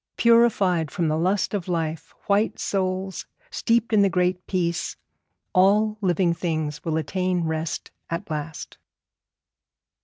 Purified 0.17 0.89
from 0.89 1.09
the 1.09 1.15
lust 1.15 1.53
of 1.53 1.67
life, 1.67 2.11
white 2.25 2.57
souls 2.57 3.27
steeped 3.51 3.93
in 3.93 4.01
the 4.01 4.09
Great 4.09 4.47
Peace, 4.47 4.95
all 5.53 5.99
living 6.01 6.33
things 6.33 6.83
will 6.83 6.97
attain 6.97 7.43
rest 7.43 7.91
at 8.09 8.27
last. 8.31 8.79